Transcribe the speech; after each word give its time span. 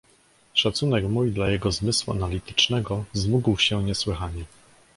"Szacunek 0.55 1.03
mój 1.03 1.31
dla 1.31 1.49
jego 1.49 1.71
zmysłu 1.71 2.13
analitycznego 2.13 3.03
wzmógł 3.13 3.57
się 3.57 3.83
niesłychanie." 3.83 4.43